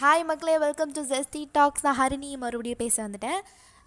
Hi 0.00 0.22
மக்களே 0.28 0.54
welcome 0.62 0.90
to 0.96 1.02
zesty 1.10 1.40
tax 1.56 1.84
நான் 1.84 1.96
ஹரிணி 1.98 2.30
மறுபடியும் 2.40 2.80
பேச 2.80 2.96
வந்துட்டேன். 3.04 3.38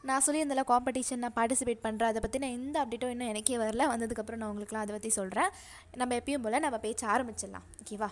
நான் 0.08 0.24
சொல்லியிருந்தால 0.26 0.62
காம்படிஷன் 0.72 1.22
நான் 1.24 1.36
பார்ட்டிசிபேட் 1.36 1.84
பண்ணுறேன் 1.84 2.10
அதை 2.12 2.22
பற்றி 2.24 2.40
நான் 2.44 2.56
எந்த 2.60 2.76
அப்டேட்டும் 2.84 3.12
இன்னும் 3.14 3.30
எனக்கே 3.34 3.58
வரல. 3.64 3.86
வந்ததுக்கப்புறம் 3.92 4.40
நான் 4.42 4.52
உங்களுக்குலாம் 4.54 4.86
அதை 4.86 4.94
பற்றி 4.96 5.10
சொல்கிறேன் 5.18 5.50
நம்ம 6.02 6.18
எப்பயும் 6.22 6.44
போல் 6.46 6.58
நம்ம 6.66 6.80
பேச்ச 6.86 7.04
ஆரம்பிச்சிடலாம். 7.16 7.68
ஓகேவா 7.82 8.10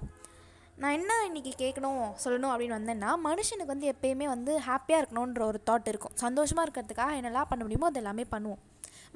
நான் 0.83 0.95
என்ன 0.99 1.17
இன்றைக்கி 1.29 1.53
கேட்கணும் 1.63 2.03
சொல்லணும் 2.25 2.51
அப்படின்னு 2.53 2.77
வந்தேன்னா 2.79 3.13
மனுஷனுக்கு 3.27 3.73
வந்து 3.75 3.89
எப்பயுமே 3.93 4.27
வந்து 4.35 4.53
ஹாப்பியாக 4.67 5.01
இருக்கணுன்ற 5.03 5.43
ஒரு 5.51 5.61
தாட் 5.71 5.89
இருக்கும். 5.93 6.15
சந்தோஷமாக 6.25 6.65
இருக்கிறதுக்காக 6.67 7.17
என்னெல்லாம் 7.21 7.51
பண்ண 7.53 7.61
முடியுமோ 7.67 7.89
அது 7.91 8.01
எல்லாமே 8.03 8.27
பண்ணுவோம். 8.35 8.61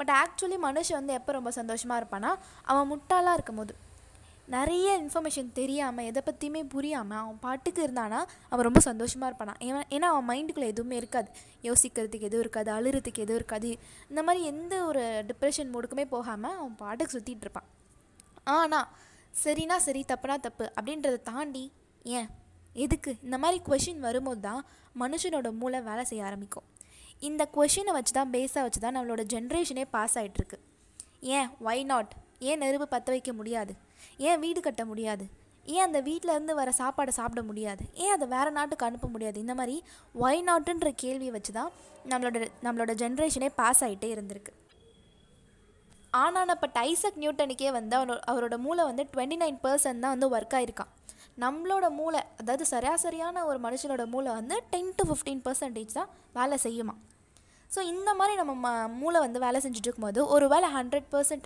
பட் 0.01 0.13
ஆக்சுவலி 0.23 0.59
மனுஷன் 0.67 0.99
வந்து 1.01 1.17
எப்போ 1.19 1.31
ரொம்ப 1.39 1.53
சந்தோஷமாக 1.61 2.01
இருப்பானா 2.03 2.33
அவன் 2.71 2.91
முட்டாளாக 2.93 3.37
இருக்கும் 3.37 3.61
போது 3.61 3.73
நிறைய 4.47 4.87
இன்ஃபர்மேஷன் 5.03 5.51
தெரியாமல் 5.59 6.07
எதை 6.09 6.21
பற்றியுமே 6.25 6.63
புரியாமல் 6.63 7.17
அவன் 7.17 7.39
பாட்டுக்கு 7.39 7.81
இருந்தானா 7.87 8.19
அவன் 8.49 8.65
ரொம்ப 8.67 8.79
சந்தோஷமாக 8.79 9.29
இருப்பானா. 9.31 9.53
ஏன் 9.67 9.87
ஏன்னா 9.95 10.07
அவன் 10.13 10.27
மைண்டுக்குள்ளே 10.29 10.67
எதுவுமே 10.73 10.95
இருக்காது. 11.01 11.29
யோசிக்கிறதுக்கு 11.67 12.27
எதுவும் 12.29 12.43
இருக்காது 12.45 12.71
அழுறதுக்கு 12.77 13.23
எதுவும் 13.25 13.39
இருக்காது. 13.41 13.71
இந்த 14.09 14.23
மாதிரி 14.23 14.45
எந்த 14.45 14.85
ஒரு 14.85 15.03
டிப்ரெஷன் 15.29 15.71
மூடுக்குமே 15.73 16.05
போகாமல் 16.15 16.57
அவன் 16.59 16.75
பாட்டுக்கு 16.75 17.15
சுற்றிட்டு 17.17 17.45
இருப்பான். 17.47 17.69
ஆனால் 18.43 18.87
சரினா 19.43 19.77
சரி 19.87 20.01
தப்புனா 20.11 20.35
தப்பு 20.47 20.71
அப்படின்றத 20.77 21.21
தாண்டி 21.31 21.71
ஏன்? 22.05 22.29
எதுக்கு? 22.75 23.11
இந்த 23.23 23.37
மாதிரி 23.37 23.61
கொஷின் 23.69 23.99
வரும்போது 23.99 24.41
தான் 24.47 24.61
மனுஷனோட 25.01 25.57
மூளை 25.61 25.79
வேலை 25.81 26.03
செய்ய 26.09 26.27
ஆரம்பிக்கும். 26.29 26.67
இந்த 27.29 27.43
கொஷினை 27.55 27.91
வச்சு 27.97 28.13
தான் 28.19 28.31
பேஸாக 28.35 28.63
வச்சு 28.65 28.79
தான் 28.79 28.95
நம்மளோட 28.97 29.23
ஜென்ரேஷனே 29.33 29.85
பாஸ் 29.95 30.17
ஆகிட்டுருக்கு 30.19 30.59
ஏன்? 31.37 31.49
ஒய் 31.67 31.83
நாட் 31.83 32.13
ஏன் 32.49 32.61
நெருப்பு 32.63 32.87
பற்ற 32.87 33.09
வைக்க 33.15 33.33
முடியாது? 33.39 33.73
ஏன் 34.29 34.41
வீடு 34.45 34.59
கட்ட 34.61 34.85
முடியாது? 34.85 35.25
ஏன் 35.65 35.85
அந்த 35.87 35.99
வீட்டில் 36.07 36.33
இருந்து 36.35 36.53
வர 36.61 36.69
சாப்பாடை 36.79 37.11
சாப்பிட 37.17 37.41
முடியாது? 37.49 37.83
ஏன் 38.03 38.13
அதை 38.15 38.27
வேறு 38.27 38.51
நாட்டுக்கு 38.51 38.87
அனுப்ப 38.89 39.07
முடியாது? 39.07 39.37
இந்த 39.39 39.55
மாதிரி 39.59 39.75
ஒய் 40.15 40.41
நாட்டுன்ற 40.49 40.91
கேள்வியை 41.03 41.33
வச்சு 41.37 41.53
தான் 41.59 41.71
நம்மளோட 42.11 42.47
நம்மளோட 42.65 42.93
ஜென்ரேஷனே 43.03 43.49
பாஸ் 43.61 43.83
ஆகிட்டே 43.87 44.09
இருந்திருக்கு. 44.15 44.53
ஆனால் 46.13 46.53
இப்போ 46.55 46.67
டைசக் 46.79 47.19
நியூட்டனுக்கே 47.21 47.69
வந்து 47.75 47.95
அவனோட 47.97 48.19
அவரோட 48.31 48.55
மூளை 48.63 48.83
வந்து 48.89 49.03
டுவெண்ட்டி 49.13 49.37
நைன் 49.43 49.59
பர்சன்ட் 49.65 50.03
தான் 50.03 50.13
வந்து 50.15 50.29
ஒர்க் 50.35 50.55
ஆகிருக்கான் 50.57 50.91
நம்மளோட 51.39 51.85
மூளை 51.99 52.21
அதாவது 52.41 52.63
சராசரியான 52.71 53.43
ஒரு 53.49 53.59
மனுஷனோட 53.65 54.03
மூளை 54.05 54.31
வந்து 54.39 54.55
டென் 54.73 54.91
டு 54.97 55.03
ஃபிஃப்டீன் 55.09 55.41
பர்சன்டேஜ் 55.45 55.97
தான் 55.99 56.09
வேலை 56.33 56.57
செய்யுமா 56.65 56.95
ஸோ 57.69 57.79
இந்த 57.93 58.09
மாதிரி 58.19 58.35
நம்ம 58.41 58.53
ம 58.65 58.69
மூளை 59.01 59.19
வந்து 59.19 59.39
வேலை 59.39 59.59
செஞ்சுட்டு 59.65 59.87
இருக்கும்போது 59.87 60.21
ஒரு 60.27 60.45
வேலை 60.47 60.69
ஹண்ட்ரட் 60.77 61.07
பர்சன்ட் 61.11 61.45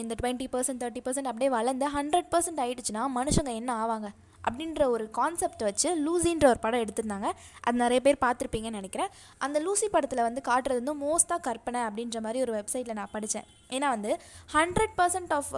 இந்த 0.00 0.14
டுவெண்ட்டி 0.20 0.46
பர்சன்ட் 0.52 0.80
தேர்ட்டி 0.82 1.02
பர்சன்ட் 1.06 1.30
அப்படியே 1.30 1.50
வளர்ந்து 1.56 1.86
ஹண்ட்ரட் 1.96 2.28
பர்சன்ட் 2.34 2.60
ஆகிடுச்சுன்னா 2.64 3.02
மனுஷங்க 3.16 3.50
என்ன 3.60 3.70
ஆவாங்க? 3.82 4.08
அப்படின்ற 4.46 4.84
ஒரு 4.94 5.04
கான்செப்ட் 5.18 5.62
வச்சு 5.66 5.88
லூசின்ற 6.04 6.46
ஒரு 6.52 6.58
படம் 6.64 6.82
எடுத்திருந்தாங்க. 6.84 7.28
அது 7.66 7.76
நிறைய 7.82 8.00
பேர் 8.06 8.18
பார்த்துருப்பீங்கன்னு 8.24 8.80
நினைக்கிறேன். 8.80 9.10
அந்த 9.38 9.60
லூசி 9.66 9.88
படத்தில் 9.88 10.26
வந்து 10.28 10.40
காட்டுறது 10.48 10.80
வந்து 10.82 10.96
மோஸ்ட்டாக 11.04 11.40
கற்பனை 11.40 11.80
அப்படின்ற 11.88 12.20
மாதிரி 12.20 12.40
ஒரு 12.46 12.52
வெப்சைட்டில் 12.58 12.98
நான் 13.00 13.12
படித்தேன் 13.12 13.46
ஏன்னா 13.70 13.88
வந்து 13.96 14.10
ஹண்ட்ரட் 14.56 14.94
பர்சன்ட் 14.98 15.32
ஆஃப் 15.38 15.52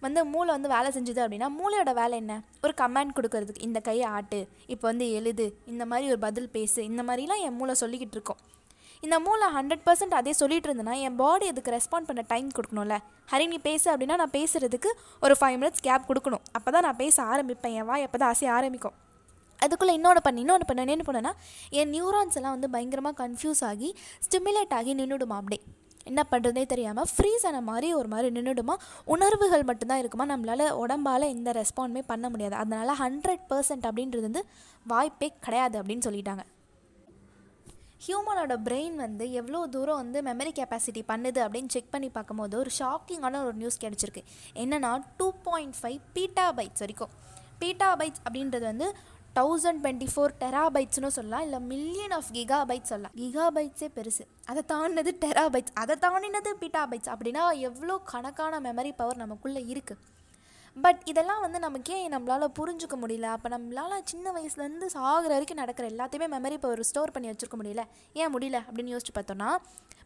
வந்து 0.00 0.20
மூளை 0.24 0.50
வந்து 0.54 0.68
வேலை 0.74 0.88
செஞ்சுது 0.94 1.20
அப்படின்னா 1.24 1.48
மூளையோட 1.58 1.90
வேலை 1.94 2.14
என்ன? 2.22 2.36
ஒரு 2.64 2.74
கமாண்ட் 2.80 3.16
கொடுக்கறதுக்கு 3.16 3.66
இந்த 3.68 3.80
கையை 3.80 4.06
ஆட்டு 4.16 4.40
இப்போ 4.66 4.84
வந்து 4.90 5.06
எழுது 5.18 5.46
இந்த 5.72 5.86
மாதிரி 5.86 6.08
ஒரு 6.12 6.18
பதில் 6.18 6.48
பேசு 6.56 6.80
இந்த 6.84 7.02
மாதிரிலாம் 7.02 7.44
என் 7.46 7.56
மூளை 7.60 7.74
சொல்லிக்கிட்டு 7.82 8.18
இருக்கோம். 8.18 8.40
இந்த 9.06 9.16
மூளை 9.24 9.46
ஹண்ட்ரட் 9.54 9.84
பர்சன்ட் 9.86 10.14
அதே 10.18 10.32
சொல்லிட்டு 10.40 10.68
இருந்தேன்னா 10.68 10.94
என் 11.06 11.16
பாடி 11.20 11.46
அதுக்கு 11.52 11.70
ரெஸ்பாண்ட் 11.74 12.08
பண்ண 12.08 12.22
டைம் 12.32 12.48
கொடுக்கணும்ல. 12.56 12.96
ஹரி 13.30 13.46
நீ 13.52 13.58
பேசு 13.68 13.86
அப்படின்னா 13.92 14.16
நான் 14.20 14.34
பேசுகிறதுக்கு 14.36 14.90
ஒரு 15.24 15.34
ஃபைவ் 15.40 15.56
மினிட்ஸ் 15.60 15.82
கேப் 15.86 16.06
கொடுக்கணும். 16.10 16.42
அப்போ 16.56 16.70
தான் 16.74 16.86
நான் 16.86 17.00
பேச 17.00 17.16
ஆரம்பிப்பேன். 17.32 17.74
என் 17.80 17.88
வாய் 17.90 18.06
அப்போ 18.06 18.18
தான் 18.22 18.32
அசைய 18.34 18.52
ஆரம்பிக்கும். 18.58 18.96
அதுக்குள்ளே 19.64 19.94
இன்னொன்று 19.98 20.22
பண்ணி 20.26 20.40
இன்னொன்று 20.44 20.68
பண்ண 20.68 20.86
என்ன 20.96 21.06
பண்ணேன்னா 21.08 21.32
என் 21.80 21.92
நியூரான்ஸ் 21.96 22.38
எல்லாம் 22.38 22.54
வந்து 22.56 22.70
பயங்கரமாக 22.76 23.16
கன்ஃபியூஸ் 23.22 23.62
ஆகி 23.70 23.90
ஸ்டிமுலேட் 24.26 24.74
ஆகி 24.78 24.94
நின்றுடுமா 25.00 25.36
அப்படியே. 25.42 25.62
என்ன 26.10 26.20
பண்ணுறதே 26.30 26.64
தெரியாமல் 26.70 27.10
ஃப்ரீஸ் 27.16 27.44
ஆன 27.48 27.58
மாதிரி 27.68 27.88
ஒரு 27.98 28.08
மாதிரி 28.14 28.30
நின்றுடுமா 28.38 28.74
உணர்வுகள் 29.14 29.68
மட்டும்தான் 29.68 30.00
இருக்குமா. 30.02 30.26
நம்மளால் 30.32 30.66
உடம்பால் 30.84 31.30
எந்த 31.34 31.50
ரெஸ்பாண்டுமே 31.60 32.04
பண்ண 32.14 32.28
முடியாது. 32.34 32.56
அதனால் 32.62 32.98
ஹண்ட்ரட் 33.04 33.44
பர்சன்ட் 33.52 33.86
அப்படின்றது 33.90 34.26
வந்து 34.30 34.44
வாய்ப்பே 34.86 35.30
கிடையாது 35.46 35.76
அப்படின்னு 35.82 36.06
சொல்லிட்டாங்க. 36.08 36.44
ஹியூமனோட 38.04 38.54
பிரெயின் 38.66 38.96
வந்து 39.02 39.24
எவ்வளோ 39.40 39.58
தூரம் 39.74 39.98
வந்து 40.02 40.18
மெமரி 40.28 40.52
கெப்பாசிட்டி 40.58 41.02
பண்ணுது 41.10 41.40
அப்படின்னு 41.44 41.72
செக் 41.74 41.90
பண்ணி 41.90 42.08
பார்க்கும்போது 42.16 42.54
ஒரு 42.62 42.70
ஷாக்கிங்கான 42.78 43.40
ஒரு 43.48 43.56
நியூஸ் 43.60 43.78
கிடச்சிருக்கு. 43.84 44.22
என்னென்னா 44.62 44.90
two 45.18 45.26
point 45.46 45.76
five 45.80 45.98
beta 46.16 46.46
bytes 46.58 46.82
வரைக்கும். 46.84 47.12
பீட்டா 47.60 47.90
பைட்ஸ் 48.00 48.22
அப்படின்றது 48.26 48.66
வந்து 48.70 48.88
தௌசண்ட் 49.38 49.80
டுவெண்ட்டி 49.82 50.08
ஃபோர் 50.12 50.32
டெராபைட்ஸ்னு 50.40 51.10
சொல்லலாம் 51.18 51.44
இல்லை 51.46 51.60
மில்லியன் 51.72 52.14
ஆஃப் 52.16 52.32
கிகா 52.36 52.58
பைட்ஸ் 52.70 52.92
சொல்லலாம். 52.92 53.14
கிகா 53.20 53.46
பைட்ஸே 53.58 53.88
பெருசு. 53.98 54.24
அதை 54.50 54.62
தாண்டினது 54.72 55.12
டெராபைட்ஸ் 55.24 55.74
அதை 55.82 55.96
தாண்டினது 56.06 56.52
பீட்டா 56.62 56.82
பைட்ஸ் 56.90 57.12
அப்படின்னா 57.14 57.44
எவ்வளோ 57.68 57.96
கணக்கான 58.12 58.60
மெமரி 58.66 58.92
பவர் 59.02 59.22
நமக்குள்ளே 59.24 59.62
இருக்குது 59.74 60.00
பட் 60.76 61.00
இதெல்லாம் 61.04 61.40
வந்து 61.40 61.58
நமக்கே 61.58 62.08
நம்மளால் 62.08 62.52
புரிஞ்சுக்க 62.58 62.96
முடியல. 63.02 63.22
அப்போ 63.22 63.48
நம்மளால் 63.48 64.04
சின்ன 64.04 64.32
வயசுலேருந்து 64.32 64.86
சாகிற 64.86 65.32
வரைக்கும் 65.32 65.56
நடக்கிற 65.56 65.88
எல்லாத்தையுமே 65.88 66.26
மெமரி 66.28 66.58
பவர் 66.58 66.82
ஸ்டோர் 66.82 67.10
பண்ணி 67.10 67.30
வச்சுருக்க 67.30 67.58
முடியல. 67.62 67.82
ஏன் 68.12 68.38
முடியல? 68.38 68.58
அப்படின்னு 68.68 68.94
யோசிச்சு 68.94 69.14
பார்த்தோன்னா 69.14 69.50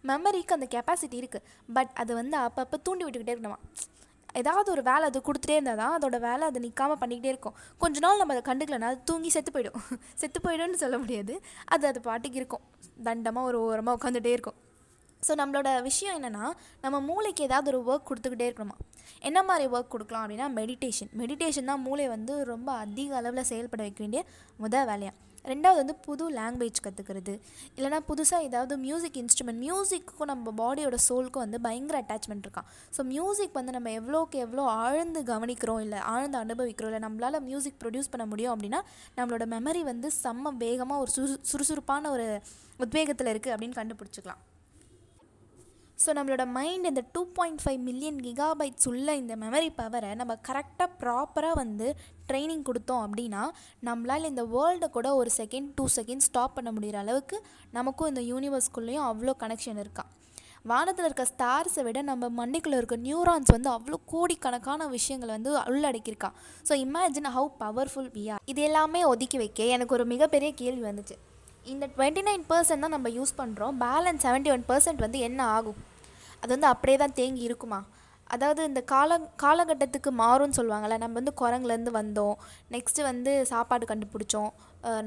மெமரிக்கு 0.05 0.57
அந்த 0.57 0.67
கெப்பாசிட்டி 0.75 1.17
இருக்குது 1.23 1.45
பட் 1.73 1.89
அது 1.95 2.15
வந்து 2.15 2.37
அப்பப்போ 2.39 2.79
தூண்டி 2.83 3.05
விட்டுக்கிட்டே 3.05 3.35
இருக்கணுமா? 3.37 3.59
ஏதாவது 4.35 4.71
ஒரு 4.71 4.83
வேலை 4.83 5.03
அது 5.03 5.19
கொடுத்துட்டே 5.19 5.51
இருந்தால் 5.51 5.77
தான் 5.77 5.95
அதோட 5.99 6.21
வேலை 6.21 6.43
அது 6.43 6.61
நிற்காமல் 6.61 6.99
பண்ணிக்கிட்டே 7.01 7.31
இருக்கும். 7.35 7.55
கொஞ்ச 7.79 7.99
நாள் 7.99 8.17
நம்ம 8.17 8.35
அதை 8.37 8.45
கண்டுக்கலனா 8.51 8.83
அது 8.83 9.01
தூங்கி 9.05 9.29
செத்து 9.29 9.51
போயிடும். 9.51 9.77
செத்து 10.15 10.41
போயிடும்னு 10.41 10.73
சொல்ல 10.73 10.99
முடியாது. 10.99 11.41
அது 11.65 11.87
அது 11.87 12.01
பாட்டுக்கு 12.01 12.37
இருக்கும். 12.37 12.65
தண்டமாக 13.05 13.43
ஒரு 13.43 13.61
ஓரமாக 13.61 13.97
உட்காந்துட்டே 13.99 14.33
இருக்கும். 14.39 14.59
ஸோ 15.23 15.35
நம்மளோட 15.41 15.83
விஷயம் 15.83 16.17
என்னென்னா 16.19 16.47
நம்ம 16.83 17.01
மூளைக்கு 17.01 17.45
ஏதாவது 17.45 17.71
ஒரு 17.73 17.81
ஒர்க் 17.91 18.09
கொடுத்துக்கிட்டே 18.09 18.49
இருக்கணுமா? 18.49 18.77
என்ன 19.21 19.43
மாதிரி 19.43 19.65
ஒர்க் 19.75 19.93
கொடுக்கலாம் 19.93 20.25
அப்படின்னா 20.25 20.49
மெடிடேஷன் 20.59 21.11
மெடிடேஷன் 21.21 21.65
தான் 21.65 21.83
மூளை 21.83 22.09
வந்து 22.09 22.45
ரொம்ப 22.45 22.73
அதிக 22.73 23.17
அளவில் 23.17 23.49
செயல்பட 23.53 23.83
வைக்க 23.83 24.03
வேண்டிய 24.03 24.23
முதல் 24.57 24.89
வேலையாக 24.91 25.15
ரெண்டாவது 25.45 25.81
வந்து 25.81 25.95
புது 26.05 26.25
லாங்குவேஜ் 26.37 26.79
கற்றுக்கிறது 26.85 27.41
இல்லைனா 27.77 27.99
புதுசாக 28.09 28.43
ஏதாவது 28.43 28.77
மியூசிக் 28.77 29.19
இன்ஸ்ட்ருமெண்ட் 29.23 29.61
மியூசிக்கும் 29.65 30.31
நம்ம 30.31 30.53
பாடியோட 30.61 30.97
சோலுக்கும் 31.09 31.45
வந்து 31.45 31.61
பயங்கர 31.61 31.99
அட்டாச்மெண்ட் 32.03 32.47
இருக்கான் 32.47 32.67
ஸோ 32.97 33.05
மியூசிக் 33.05 33.53
வந்து 33.53 33.73
நம்ம 33.73 33.91
எவ்வளோக்கு 33.91 34.43
எவ்வளோ 34.47 34.63
ஆழ்ந்து 34.63 35.23
கவனிக்கிறோம் 35.23 35.81
இல்லை 35.81 35.99
ஆழ்ந்து 35.99 36.39
அனுபவிக்கிறோம் 36.39 36.91
இல்லை 36.95 37.09
நம்மளால் 37.09 37.41
மியூசிக் 37.41 37.79
ப்ரொடியூஸ் 37.85 38.11
பண்ண 38.11 38.27
முடியும் 38.27 38.55
அப்படின்னா 38.57 38.81
நம்மளோட 39.17 39.47
மெமரி 39.55 39.83
வந்து 39.83 40.11
செம்ம 40.23 40.57
வேகமாக 40.57 41.01
ஒரு 41.01 41.11
சுறு 41.11 41.39
சுறுசுறுப்பான 41.43 42.11
ஒரு 42.11 42.43
உத்வேகத்தில் 42.79 43.33
இருக்குது 43.35 43.55
அப்படின்னு 43.57 43.81
கண்டுபிடிச்சிக்கலாம். 43.81 44.43
ஸோ 45.99 46.11
நம்மளோட 46.17 46.45
மைண்ட் 46.57 46.89
இந்த 46.89 47.03
two 47.15 47.21
point 47.37 47.63
five 47.63 47.79
million 47.87 48.19
gigabytes 48.25 48.89
உள்ள 48.91 49.09
இந்த 49.21 49.35
மெமரி 49.43 49.71
பவரை 49.79 50.11
நம்ம 50.21 50.33
கரெக்டாக 50.49 50.89
ப்ராப்பராக 51.01 51.55
வந்து 51.61 51.87
ட்ரைனிங் 52.29 52.65
கொடுத்தோம் 52.69 53.03
அப்படின்னா 53.07 53.43
நம்மளால் 53.89 54.29
இந்த 54.33 54.43
வேர்ல்டை 54.55 54.89
கூட 54.97 55.11
ஒரு 55.21 55.31
செகண்ட் 55.39 55.69
டூ 55.79 55.85
செகண்ட் 55.97 56.25
ஸ்டாப் 56.27 56.57
பண்ண 56.57 56.71
முடிகிற 56.77 56.99
அளவுக்கு 57.05 57.39
நமக்கும் 57.79 58.11
இந்த 58.13 58.25
யூனிவர்ஸ்குள்ளேயும் 58.33 59.07
அவ்வளோ 59.11 59.35
கனெக்ஷன் 59.43 59.81
இருக்கா. 59.85 60.05
வானத்தில் 60.71 61.07
இருக்க 61.09 61.25
ஸ்டார்ஸை 61.33 61.83
விட 61.87 61.99
நம்ம 62.11 62.29
மண்டைக்குள்ளே 62.41 62.79
இருக்க 62.81 62.97
நியூரான்ஸ் 63.09 63.53
வந்து 63.57 63.71
அவ்வளோ 63.77 63.99
கோடிக்கணக்கான 64.13 64.89
விஷயங்கள் 64.97 65.35
வந்து 65.37 65.51
உள்ளடக்கியிருக்கா. 65.73 66.31
So 66.69 66.75
imagine 66.87 67.31
how 67.37 67.49
powerful 67.63 68.11
we 68.17 68.25
are 68.35 68.45
இது 68.53 68.63
எல்லாமே 68.69 69.03
ஒதுக்கி 69.13 69.41
வைக்க 69.45 69.71
எனக்கு 69.77 69.97
ஒரு 69.99 70.07
மிகப்பெரிய 70.15 70.53
கேள்வி 70.63 70.85
வந்துச்சு. 70.91 71.17
இந்த 71.73 71.85
டுவெண்ட்டி 71.95 72.23
நைன் 72.27 72.43
பர்சன்ட் 72.51 72.85
தான் 72.85 72.95
நம்ம 72.97 73.09
யூஸ் 73.19 73.33
பண்ணுறோம் 73.39 73.77
பேலன்ஸ் 73.85 74.25
செவன்ட்டி 74.25 74.51
ஒன் 74.55 74.65
பர்சன்ட் 74.71 75.05
வந்து 75.05 75.19
என்ன 75.29 75.41
ஆகும்? 75.57 75.79
அது 76.41 76.51
வந்து 76.55 76.69
அப்படியே 76.73 76.97
தான் 77.03 77.15
தேங்கி 77.21 77.43
இருக்குமா? 77.49 77.79
அதாவது 78.35 78.61
இந்த 78.69 78.81
கால 78.93 79.19
காலகட்டத்துக்கு 79.43 80.11
மாறும்னு 80.21 80.57
சொல்லுவாங்கள்ல 80.59 80.97
நம்ம 81.03 81.17
வந்து 81.21 81.33
குரங்குலேருந்து 81.41 81.93
வந்தோம். 81.99 82.37
நெக்ஸ்ட்டு 82.75 83.07
வந்து 83.09 83.33
சாப்பாடு 83.53 83.85
கண்டுபிடிச்சோம். 83.91 84.51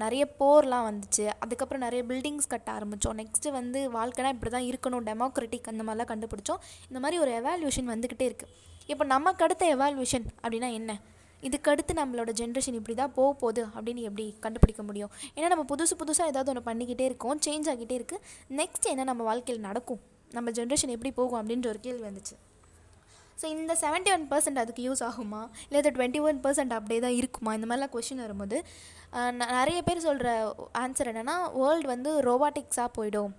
நிறைய 0.03 0.23
போர்லாம் 0.39 0.87
வந்துச்சு. 0.89 1.25
அதுக்கப்புறம் 1.43 1.83
நிறைய 1.85 2.01
பில்டிங்ஸ் 2.11 2.51
கட்ட 2.53 2.69
ஆரம்பித்தோம் 2.77 3.17
நெக்ஸ்ட்டு 3.21 3.53
வந்து 3.59 3.81
வாழ்க்கைனா 3.97 4.31
இப்படி 4.35 4.51
தான் 4.55 4.67
இருக்கணும். 4.71 5.05
டெமோக்ரெட்டிக் 5.09 5.69
அந்த 5.73 5.83
மாதிரிலாம் 5.87 6.11
கண்டுபிடிச்சோம். 6.13 6.61
இந்த 6.89 7.01
மாதிரி 7.05 7.19
ஒரு 7.25 7.33
எவால்யூஷன் 7.41 7.91
வந்துக்கிட்டே 7.93 8.27
இருக்குது 8.29 8.53
இப்போ 8.93 9.05
நமக்கு 9.15 9.43
அடுத்த 9.47 9.65
எவால்யூஷன் 9.75 10.27
அப்படின்னா 10.43 10.71
என்ன? 10.79 10.91
இதுக்கடுத்து 11.47 11.93
நம்மளோட 12.01 12.31
ஜென்ரேஷன் 12.41 12.77
இப்படி 12.79 12.95
தான் 13.01 13.13
போக 13.17 13.31
போகுது 13.43 13.63
அப்படின்னு 13.75 14.01
எப்படி 14.09 14.25
கண்டுபிடிக்க 14.45 14.83
முடியும்? 14.89 15.11
ஏன்னா 15.37 15.49
நம்ம 15.53 15.65
புதுசு 15.71 15.95
புதுசாக 16.01 16.31
ஏதாவது 16.33 16.51
ஒன்று 16.53 16.67
பண்ணிக்கிட்டே 16.69 17.07
இருக்கோம் 17.09 17.41
சேஞ்ச் 17.47 17.69
ஆகிட்டே 17.73 17.97
இருக்குது 17.99 18.23
நெக்ஸ்ட் 18.59 18.91
என்ன 18.93 19.07
நம்ம 19.11 19.25
வாழ்க்கையில் 19.31 19.65
நடக்கும்? 19.69 20.01
நம்ம 20.37 20.51
ஜென்ரேஷன் 20.59 20.93
எப்படி 20.95 21.11
போகும் 21.19 21.39
அப்படின்ற 21.41 21.67
ஒரு 21.73 21.81
கேள்வி 21.87 22.05
வந்துச்சு. 22.09 22.35
ஸோ 23.41 23.45
இந்த 23.55 23.73
செவன்ட்டி 23.81 24.11
ஒன் 24.13 24.25
பர்சன்ட் 24.31 24.61
அதுக்கு 24.61 24.81
யூஸ் 24.85 25.01
ஆகுமா? 25.09 25.41
இல்லை 25.67 25.77
இந்த 25.81 25.91
டுவெண்ட்டி 25.97 26.21
ஒன் 26.29 26.39
பர்சன்ட் 26.45 26.73
அப்படியே 26.77 27.01
தான் 27.05 27.17
இருக்குமா? 27.19 27.51
இந்த 27.57 27.67
மாதிரிலாம் 27.69 27.93
கொஷின் 27.93 28.23
வரும்போது 28.25 28.57
நிறைய 29.43 29.79
பேர் 29.87 30.07
சொல்கிற 30.07 30.31
ஆன்சர் 30.81 31.09
என்னென்னா 31.11 31.35
வேர்ல்டு 31.61 31.87
வந்து 31.93 32.09
ரோபாட்டிக்ஸாக 32.27 32.89
போயிடும். 32.97 33.31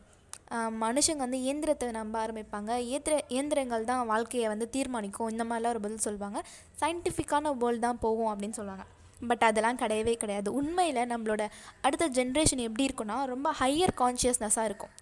மனுஷங்க 0.85 1.23
வந்து 1.25 1.41
இயந்திரத்தை 1.47 1.91
நம்ப 1.99 2.15
ஆரம்பிப்பாங்க. 2.23 2.71
இயந்திர 2.91 3.15
இயந்திரங்கள் 3.35 3.89
தான் 3.91 4.03
வாழ்க்கையை 4.13 4.47
வந்து 4.53 4.67
தீர்மானிக்கும். 4.77 5.31
இந்த 5.35 5.45
மாதிரிலாம் 5.51 5.75
ஒரு 5.75 5.83
பதில் 5.85 6.07
சொல்லுவாங்க. 6.07 6.39
சயின்டிஃபிக்கான 6.81 7.53
வேர்ல்டு 7.63 7.85
தான் 7.87 8.01
போகும் 8.05 8.31
அப்படின்னு 8.33 8.59
சொல்லுவாங்க. 8.61 8.87
பட் 9.31 9.45
அதெல்லாம் 9.49 9.79
கிடையவே 9.83 10.15
கிடையாது. 10.23 10.49
உண்மையில் 10.61 11.01
நம்மளோட 11.13 11.43
அடுத்த 11.87 12.09
ஜென்ரேஷன் 12.19 12.65
எப்படி 12.67 12.87
இருக்குன்னா 12.89 13.17
ரொம்ப 13.33 13.49
ஹையர் 13.61 13.95
கான்ஷியஸ்னஸாக 14.03 14.69
இருக்கும். 14.71 14.93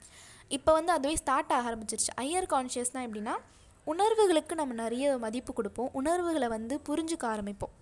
இப்போ 0.56 0.70
வந்து 0.78 0.92
அதுவே 0.96 1.14
ஸ்டார்ட் 1.22 1.52
ஆக 1.56 1.70
ஆரம்பிச்சிருச்சு. 1.70 2.12
ஹையர் 2.20 2.50
கான்ஷியஸ்னால் 2.54 3.06
எப்படின்னா 3.08 3.36
உணர்வுகளுக்கு 3.92 4.54
நம்ம 4.60 4.74
நிறைய 4.84 5.16
மதிப்பு 5.24 5.52
கொடுப்போம். 5.58 5.90
உணர்வுகளை 6.00 6.48
வந்து 6.56 6.74
புரிஞ்சுக்க 6.88 7.24
ஆரம்பிப்போம். 7.34 7.74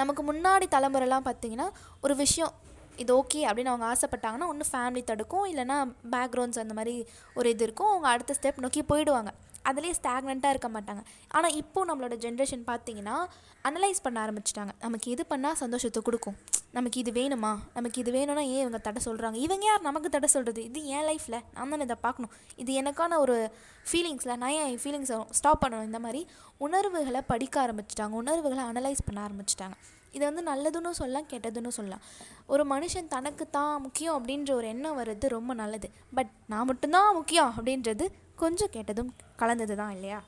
நமக்கு 0.00 0.22
முன்னாடி 0.28 0.66
தலைமுறைலாம் 0.74 1.26
பார்த்திங்கன்னா 1.28 1.66
ஒரு 2.04 2.14
விஷயம் 2.24 2.52
இது 2.96 3.22
ஓகே 3.22 3.40
அப்படின்னு 3.48 3.72
அவங்க 3.72 3.86
ஆசைப்பட்டாங்கன்னா 3.92 4.46
ஒன்று 4.46 4.66
ஃபேமிலி 4.72 5.04
தடுக்கும் 5.04 5.46
இல்லைனா 5.52 5.94
பேக்ரவுண்ட்ஸ் 6.10 6.58
அந்த 6.58 6.74
மாதிரி 6.74 7.08
ஒரு 7.34 7.50
இது 7.50 7.64
இருக்கும். 7.64 7.88
அவங்க 7.88 8.08
அடுத்த 8.08 8.34
ஸ்டெப் 8.40 8.60
நோக்கி 8.60 8.82
போயிடுவாங்க. 8.82 9.28
அதுலேயே 9.70 9.92
ஸ்டாக்னண்ட்டாக 10.02 10.52
இருக்க 10.54 10.68
மாட்டாங்க. 10.68 11.02
ஆனால் 11.28 11.52
இப்போது 11.52 11.88
நம்மளோட 11.88 12.14
ஜென்ரேஷன் 12.24 12.64
பார்த்தீங்கன்னா 12.66 13.16
அனலைஸ் 13.64 14.00
பண்ண 14.02 14.26
ஆரம்பிச்சிட்டாங்க. 14.26 14.72
நமக்கு 14.80 15.10
இது 15.10 15.24
பண்ணால் 15.30 15.52
சந்தோஷத்தை 15.52 16.02
கொடுக்கும். 16.02 16.36
நமக்கு 16.72 17.00
இது 17.00 17.12
வேணுமா? 17.12 17.58
நமக்கு 17.74 18.00
இது 18.00 18.10
வேணும்னா 18.10 18.40
ஏன் 18.40 18.60
இவங்க 18.60 18.78
தடை 18.78 19.02
சொல்கிறாங்க 19.04 19.34
இவங்க 19.34 19.64
யார்? 19.64 19.80
நமக்கு 19.80 20.08
தடை 20.08 20.28
சொல்கிறது 20.28 20.64
இது 20.64 20.84
என் 20.84 21.04
லைஃப்பில் 21.04 21.40
நான் 21.54 21.70
தானே 21.70 21.82
இதை 21.82 21.96
பார்க்கணும். 22.00 22.32
இது 22.56 22.82
எனக்கான 22.82 23.18
ஒரு 23.18 23.52
ஃபீலிங்ஸில் 23.92 24.36
நான் 24.36 24.50
ஏன் 24.50 24.68
என் 24.70 24.80
ஃபீலிங்ஸை 24.84 25.30
ஸ்டாப் 25.30 25.66
பண்ணணும்? 25.66 25.84
இந்த 25.84 25.98
மாதிரி 25.98 26.26
உணர்வுகளை 26.58 27.20
படிக்க 27.20 27.66
ஆரம்பிச்சிட்டாங்க. 27.66 28.08
உணர்வுகளை 28.08 28.64
அனலைஸ் 28.64 29.06
பண்ண 29.06 29.28
ஆரம்பிச்சிட்டாங்க. 29.28 29.78
இதை 30.16 30.24
வந்து 30.30 30.42
நல்லதுன்னு 30.50 30.90
சொல்லலாம் 31.00 31.28
கெட்டதுன்னு 31.32 31.70
சொல்லலாம். 31.78 32.04
ஒரு 32.52 32.64
மனுஷன் 32.72 33.12
தனக்கு 33.14 33.44
தான் 33.58 33.74
முக்கியம் 33.86 34.16
அப்படின்ற 34.18 34.52
ஒரு 34.58 34.66
எண்ணம் 34.74 34.98
வர்றது 35.00 35.28
ரொம்ப 35.36 35.54
நல்லது. 35.62 35.88
பட் 36.18 36.32
நான் 36.52 36.68
மட்டும்தான் 36.70 37.16
முக்கியம் 37.18 37.52
அப்படின்றது 37.56 38.06
கொஞ்சம் 38.42 38.72
கெட்டதும் 38.76 39.10
கலந்தது 39.42 39.76
தான் 39.82 39.94
இல்லையா? 39.96 40.20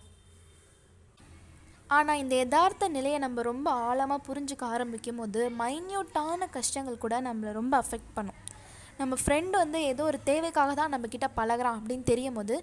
ஆனால் 1.97 2.21
இந்த 2.23 2.35
யதார்த்த 2.41 2.85
நிலையை 2.97 3.19
நம்ம 3.25 3.43
ரொம்ப 3.51 3.69
ஆழமாக 3.89 4.25
புரிஞ்சுக்க 4.29 4.65
ஆரம்பிக்கும் 4.75 5.21
போது 5.21 5.41
மைன்யூட்டான 5.61 6.49
கஷ்டங்கள் 6.57 7.03
கூட 7.05 7.15
நம்மளை 7.27 7.53
ரொம்ப 7.61 7.75
அஃபெக்ட் 7.83 8.15
பண்ணும். 8.17 8.39
நம்ம 9.01 9.15
ஃப்ரெண்டு 9.21 9.55
வந்து 9.63 9.79
ஏதோ 9.93 10.03
ஒரு 10.11 10.19
தேவைக்காக 10.31 10.73
தான் 10.81 10.93
நம்மக்கிட்ட 10.95 11.29
பழகுறான் 11.39 11.79
அப்படின்னு 11.79 12.05
தெரியும் 12.13 12.39
போது 12.39 12.57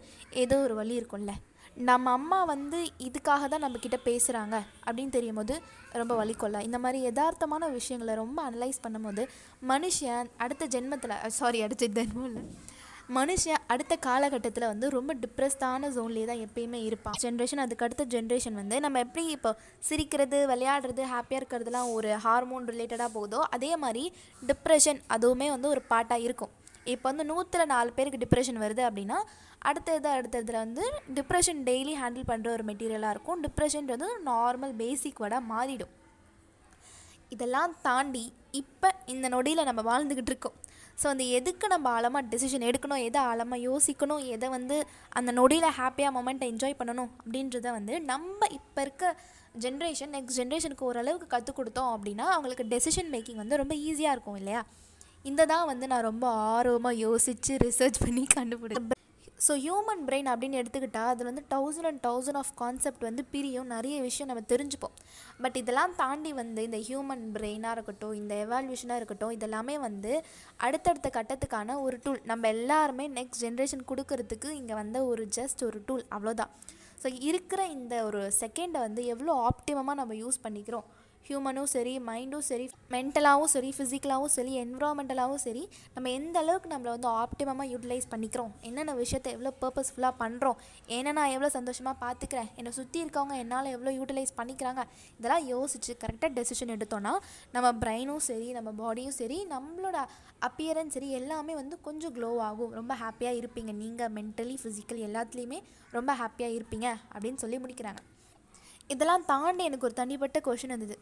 ஏதோ 0.43 0.57
ஒரு 0.65 0.75
வழி 0.79 0.93
இருக்கும்ல. 0.99 1.33
நம்ம 1.77 2.11
அம்மா 2.17 2.39
வந்து 2.53 2.79
இதுக்காக 3.07 3.47
தான் 3.51 3.63
நம்மக்கிட்ட 3.65 3.97
பேசுகிறாங்க 4.07 4.55
அப்படின்னு 4.85 5.15
தெரியும் 5.15 5.39
போது 5.39 5.55
ரொம்ப 6.01 6.13
வலி 6.19 6.33
கொள்ள 6.33 6.57
இந்த 6.67 6.77
மாதிரி 6.83 6.99
யதார்த்தமான 7.07 7.69
விஷயங்களை 7.77 8.15
ரொம்ப 8.23 8.39
அனலைஸ் 8.49 8.83
பண்ணும்போது 8.85 9.23
மனுஷன் 9.71 10.29
அடுத்த 10.45 10.67
ஜென்மத்தில் 10.75 11.15
சாரி 11.39 11.61
அடுத்த 11.67 11.89
ஜென்மம் 11.97 12.27
இல்லை. 12.29 12.43
மனுஷன் 13.17 13.63
அடுத்த 13.73 13.93
காலகட்டத்தில் 14.07 14.69
வந்து 14.71 14.87
ரொம்ப 14.97 15.11
டிப்ரெஸ்டான 15.23 15.89
ஜோன்லேயே 15.95 16.27
தான் 16.29 16.43
எப்பயுமே 16.45 16.79
இருப்பான். 16.89 17.17
ஜென்ரேஷன் 17.23 17.63
அதுக்கு 17.65 17.85
அடுத்த 17.87 18.03
ஜென்ரேஷன் 18.13 18.59
வந்து 18.61 18.77
நம்ம 18.85 18.99
எப்படி 19.05 19.23
இப்போ 19.37 19.51
சிரிக்கிறது 19.89 20.39
விளையாடுறது 20.51 21.05
ஹாப்பியாக 21.13 21.41
இருக்கிறதுலாம் 21.41 21.91
ஒரு 21.97 22.11
ஹார்மோன் 22.25 22.69
ரிலேட்டடாக 22.73 23.11
போகுதோ 23.17 23.41
அதே 23.57 23.71
மாதிரி 23.83 24.03
டிப்ரெஷன் 24.51 25.01
அதுவுமே 25.17 25.49
வந்து 25.55 25.69
ஒரு 25.73 25.83
பாட்டாக 25.93 26.25
இருக்கும். 26.27 26.53
இப்போ 26.93 27.05
வந்து 27.11 27.25
நூற்றில் 27.31 27.71
நாலு 27.73 27.89
பேருக்கு 27.97 28.21
டிப்ரெஷன் 28.23 28.61
வருது 28.63 28.83
அப்படின்னா 28.89 29.17
அடுத்தது 29.69 30.09
அடுத்ததில் 30.17 30.61
வந்து 30.65 30.83
டிப்ரெஷன் 31.17 31.59
டெய்லி 31.67 31.93
ஹேண்டில் 32.01 32.29
பண்ணுற 32.29 32.47
ஒரு 32.57 32.63
மெட்டீரியலாக 32.69 33.13
இருக்கும். 33.15 33.41
டிப்ரெஷன் 33.45 33.89
வந்து 33.93 34.09
நார்மல் 34.29 34.73
பேசிக் 34.81 35.21
வேர்டாக 35.23 35.49
மாறிடும். 35.53 35.93
இதெல்லாம் 37.35 37.73
தாண்டி 37.87 38.23
இப்போ 38.61 38.89
இந்த 39.13 39.25
நொடியில் 39.33 39.67
நம்ம 39.69 39.81
வாழ்ந்துக்கிட்டு 39.89 40.31
இருக்கோம். 40.33 40.57
ஸோ 41.01 41.05
அந்த 41.11 41.23
எதுக்கு 41.37 41.65
நம்ம 41.73 41.85
ஆழமாக 41.97 42.23
டெசிஷன் 42.31 42.65
எடுக்கணும்? 42.69 43.03
எதை 43.09 43.19
ஆழமாக 43.29 43.59
யோசிக்கணும்? 43.67 44.23
எதை 44.35 44.47
வந்து 44.55 44.77
அந்த 45.19 45.29
நொடியில் 45.39 45.75
ஹாப்பியாக 45.79 46.15
மொமெண்ட்டை 46.17 46.47
என்ஜாய் 46.53 46.79
பண்ணணும்? 46.79 47.11
அப்படின்றத 47.21 47.67
வந்து 47.77 47.93
நம்ம 48.11 48.47
இப்போ 48.59 48.81
இருக்க 48.85 49.13
ஜென்ரேஷன் 49.63 50.13
நெக்ஸ்ட் 50.15 50.39
ஜென்ரேஷனுக்கு 50.39 50.87
ஓரளவுக்கு 50.89 51.27
கற்றுக் 51.33 51.57
கொடுத்தோம் 51.59 51.93
அப்படின்னா 51.95 52.25
அவங்களுக்கு 52.35 52.65
டெசிஷன் 52.73 53.11
மேக்கிங் 53.15 53.41
வந்து 53.43 53.61
ரொம்ப 53.61 53.75
ஈஸியாக 53.87 54.15
இருக்கும் 54.15 54.39
இல்லையா? 54.41 54.61
இந்த 55.25 55.41
தான் 55.51 55.67
வந்து 55.69 55.85
நான் 55.89 56.07
ரொம்ப 56.09 56.25
ஆர்வமாக 56.53 57.01
யோசித்து 57.05 57.53
ரிசர்ச் 57.63 57.99
பண்ணி 58.03 58.23
கண்டுபிடிச்சேன் 58.35 58.97
ஸோ 59.45 59.53
ஹியூமன் 59.63 60.01
பிரெயின் 60.07 60.29
அப்படின்னு 60.31 60.59
எடுத்துக்கிட்டால் 60.61 61.09
அதில் 61.11 61.27
வந்து 61.29 61.43
thousand 61.53 61.87
and 61.89 62.01
thousand 62.07 62.39
of 62.41 62.51
concept 62.59 63.05
வந்து 63.07 63.23
பிரியும். 63.33 63.69
நிறைய 63.75 63.95
விஷயம் 64.07 64.29
நம்ம 64.31 64.43
தெரிஞ்சுப்போம். 64.51 64.93
பட் 65.43 65.57
இதெல்லாம் 65.61 65.93
தாண்டி 66.01 66.31
வந்து 66.41 66.63
இந்த 66.67 66.79
ஹியூமன் 66.87 67.23
பிரெயினாக 67.35 67.75
இருக்கட்டும் 67.77 68.13
இந்த 68.19 68.35
எவால்யூஷனாக 68.45 68.99
இருக்கட்டும் 69.01 69.33
இதெல்லாமே 69.37 69.75
வந்து 69.87 70.11
அடுத்தடுத்த 70.67 71.09
கட்டத்துக்கான 71.17 71.79
ஒரு 71.85 71.99
டூல் 72.05 72.21
நம்ம 72.31 72.49
எல்லாருமே 72.57 73.07
நெக்ஸ்ட் 73.17 73.43
ஜென்ரேஷன் 73.45 73.87
கொடுக்கறதுக்கு 73.91 74.51
இங்கே 74.59 74.77
வந்த 74.81 74.99
ஒரு 75.11 75.25
ஜஸ்ட் 75.39 75.63
ஒரு 75.69 75.81
டூல் 75.89 76.05
அவ்வளோதான் 76.17 76.53
ஸோ 77.03 77.09
இருக்கிற 77.29 77.61
இந்த 77.77 77.95
ஒரு 78.07 78.23
செகண்டை 78.41 78.81
வந்து 78.87 79.03
எவ்வளோ 79.13 79.35
ஆப்டிமமாக 79.49 79.99
நம்ம 80.01 80.15
யூஸ் 80.23 80.43
பண்ணிக்கிறோம்? 80.43 80.87
ஹியூமனும் 81.27 81.69
சரி 81.73 81.93
மைண்டும் 82.09 82.45
சரி 82.49 82.65
மென்டலாகவும் 82.93 83.51
சரி 83.55 83.69
ஃபிசிக்கலாகவும் 83.77 84.33
சரி 84.37 84.53
என்விரான்மெண்டலாகவும் 84.63 85.43
சரி 85.45 85.63
நம்ம 85.95 86.11
எந்த 86.19 86.37
அளவுக்கு 86.43 86.71
நம்மளை 86.73 86.91
வந்து 86.95 87.09
ஆப்டிமமாக 87.23 87.67
யூட்டிலைஸ் 87.73 88.07
பண்ணிக்கிறோம் 88.13 88.51
என்னென்ன 88.69 88.95
விஷயத்தை 89.03 89.31
எவ்வளோ 89.37 89.53
பர்பஸ்ஃபுல்லாக 89.63 90.15
பண்ணுறோம் 90.23 90.59
ஏன்னா 90.97 91.13
நான் 91.19 91.33
எவ்வளோ 91.35 91.51
சந்தோஷமாக 91.57 91.95
பார்த்துக்கிறேன் 92.05 92.51
என்னை 92.59 92.73
சுற்றி 92.79 92.99
இருக்கவங்க 93.03 93.37
என்னால் 93.43 93.73
எவ்வளோ 93.75 93.93
யூட்டிலைஸ் 93.99 94.37
பண்ணிக்கிறாங்க 94.41 94.83
இதெல்லாம் 95.19 95.47
யோசித்து 95.53 95.95
கரெக்டாக 96.05 96.31
டெசிஷன் 96.39 96.75
எடுத்தோன்னா 96.77 97.15
நம்ம 97.55 97.67
பிரெயினும் 97.83 98.25
சரி 98.29 98.49
நம்ம 98.59 98.69
பாடியும் 98.81 99.17
சரி 99.21 99.39
நம்மளோட 99.55 99.97
அப்பியரன்ஸ் 100.49 100.95
சரி 100.95 101.09
எல்லாமே 101.19 101.53
வந்து 101.61 101.75
கொஞ்சம் 101.87 102.13
க்ளோ 102.15 102.29
ஆகும். 102.49 102.71
ரொம்ப 102.79 102.93
ஹாப்பியாக 103.01 103.39
இருப்பீங்க. 103.41 103.71
நீங்கள் 103.81 104.13
மென்டலி 104.17 104.55
ஃபிசிக்கல் 104.61 105.03
எல்லாத்துலேயுமே 105.07 105.59
ரொம்ப 105.97 106.11
ஹாப்பியாக 106.21 106.55
இருப்பீங்க 106.57 106.87
அப்படின்னு 107.13 107.41
சொல்லி 107.43 107.59
முடிக்கிறாங்க. 107.65 108.01
இதெல்லாம் 108.93 109.25
தாண்டி 109.31 109.63
எனக்கு 109.69 109.87
ஒரு 109.87 109.95
தனிப்பட்ட 110.01 110.37
கொஷின் 110.47 110.73
இருந்தது 110.73 110.97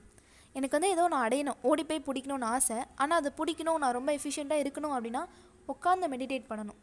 எனக்கு 0.58 0.76
வந்து 0.78 0.92
ஏதோ 0.96 1.04
நான் 1.14 1.26
அடையணும் 1.28 1.60
ஓடி 1.70 1.84
போய் 1.90 2.06
பிடிக்கணும்னு 2.08 2.48
ஆசை. 2.56 2.78
ஆனால் 3.02 3.20
அதை 3.22 3.32
பிடிக்கணும் 3.40 3.82
நான் 3.84 3.96
ரொம்ப 3.98 4.12
எஃபிஷியண்ட்டாக 4.18 4.64
இருக்கணும் 4.64 4.96
அப்படின்னா 4.98 5.22
உட்காந்து 5.74 6.10
மெடிடேட் 6.14 6.50
பண்ணணும். 6.52 6.80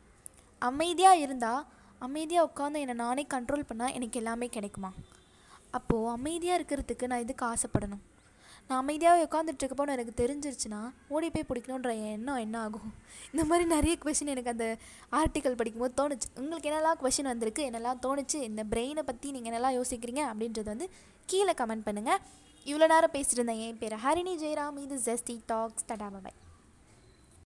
அமைதியாக 0.70 1.22
இருந்தால் 1.24 1.62
அமைதியாக 2.06 2.48
உட்காந்து 2.50 2.82
என்னை 2.84 2.96
நானே 3.04 3.24
கண்ட்ரோல் 3.34 3.68
பண்ணால் 3.70 3.94
எனக்கு 3.98 4.18
எல்லாமே 4.20 4.46
கிடைக்குமா? 4.56 4.90
அப்போது 5.78 6.12
அமைதியாக 6.16 6.58
இருக்கிறதுக்கு 6.58 7.10
நான் 7.12 7.24
இதுக்கு 7.26 7.44
ஆசைப்படணும்? 7.52 8.02
நான் 8.68 8.80
அமைதியாக 8.82 9.26
உட்காந்துட்டு 9.26 9.92
எனக்கு 9.96 10.14
தெரிஞ்சிருச்சுன்னா 10.22 10.80
ஓடி 11.08 11.30
போய் 11.30 11.48
பிடிக்கணுன்ற 11.50 11.90
எண்ணம் 12.12 12.36
என்ன 12.36 12.60
ஆகும்? 12.60 12.94
இந்த 13.32 13.44
மாதிரி 13.44 13.68
நிறைய 13.74 13.96
கொஷின் 14.04 14.32
எனக்கு 14.34 14.54
அந்த 14.54 14.66
ஆர்டிக்கல் 15.18 15.58
படிக்கும்போது 15.60 15.94
தோணுச்சு. 16.00 16.28
உங்களுக்கு 16.36 16.70
என்னெல்லாம் 16.70 17.00
கொஷின் 17.02 17.30
வந்திருக்கு? 17.32 17.64
என்னெல்லாம் 17.70 18.02
தோணுச்சு? 18.06 18.40
இந்த 18.50 18.64
பிரெயினை 18.64 19.04
பற்றி 19.10 19.30
நீங்கள் 19.30 19.52
என்னெல்லாம் 19.52 19.76
யோசிக்கிறீங்க? 19.78 20.24
அப்படின்றது 20.32 20.64
வந்து 20.64 20.88
கீழே 21.26 21.52
கமெண்ட் 21.52 21.86
பண்ணுங்கள் 21.88 22.22
இவ்வளோ 22.66 22.88
நேரம் 22.94 23.14
பேசிட்டு 23.16 23.38
இருந்தேன். 23.40 23.62
என் 23.68 23.78
பேர் 23.78 23.96
ஹரிணி 24.06 24.34
ஜெயராம். 24.44 24.82
இது 24.86 24.98
ஜெஸ்டி 25.08 25.38
டாக்ஸ் 25.46 25.88
டடா 25.92 26.10